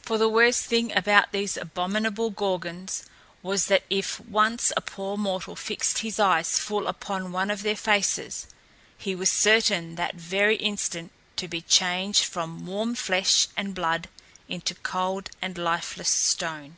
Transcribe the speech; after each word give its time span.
For 0.00 0.16
the 0.16 0.26
worst 0.30 0.64
thing 0.64 0.90
about 0.96 1.32
these 1.32 1.58
abominable 1.58 2.30
Gorgons 2.30 3.02
was 3.42 3.66
that 3.66 3.84
if 3.90 4.18
once 4.18 4.72
a 4.74 4.80
poor 4.80 5.18
mortal 5.18 5.54
fixed 5.54 5.98
his 5.98 6.18
eyes 6.18 6.58
full 6.58 6.86
upon 6.86 7.30
one 7.30 7.50
of 7.50 7.60
their 7.62 7.76
faces, 7.76 8.46
he 8.96 9.14
was 9.14 9.30
certain 9.30 9.96
that 9.96 10.14
very 10.14 10.56
instant 10.56 11.12
to 11.36 11.46
be 11.46 11.60
changed 11.60 12.24
from 12.24 12.64
warm 12.64 12.94
flesh 12.94 13.48
and 13.54 13.74
blood 13.74 14.08
into 14.48 14.74
cold 14.76 15.28
and 15.42 15.58
lifeless 15.58 16.08
stone! 16.08 16.76